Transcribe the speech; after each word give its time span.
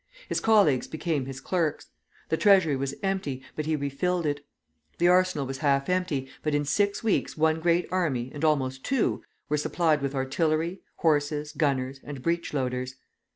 His 0.27 0.39
colleagues 0.39 0.87
became 0.87 1.27
his 1.27 1.39
clerks. 1.39 1.89
The 2.29 2.35
treasury 2.35 2.75
was 2.75 2.95
empty, 3.03 3.43
but 3.55 3.67
he 3.67 3.75
re 3.75 3.89
filled 3.91 4.25
it. 4.25 4.43
The 4.97 5.07
arsenal 5.07 5.45
was 5.45 5.59
half 5.59 5.89
empty, 5.89 6.27
but 6.41 6.55
in 6.55 6.65
six 6.65 7.03
weeks 7.03 7.37
one 7.37 7.59
great 7.59 7.87
army, 7.91 8.31
and 8.33 8.43
almost 8.43 8.83
two, 8.83 9.21
were 9.47 9.57
supplied 9.57 10.01
with 10.01 10.15
artillery, 10.15 10.81
horses, 10.95 11.51
gunners, 11.51 11.99
and 12.03 12.23
breech 12.23 12.51
loaders. 12.51 12.95